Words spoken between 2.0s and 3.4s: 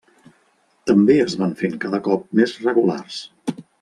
cop més regulars.